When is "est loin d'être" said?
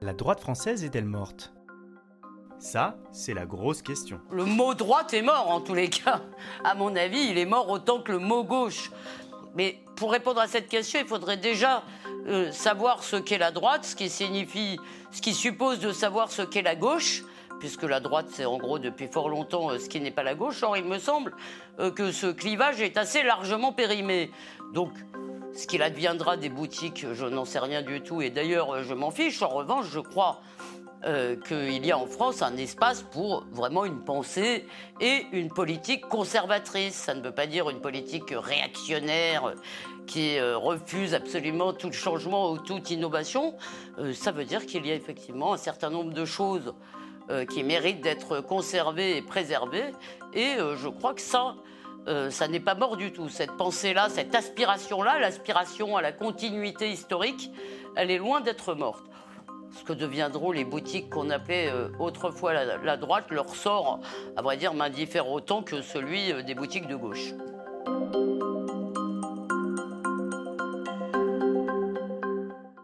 58.10-58.74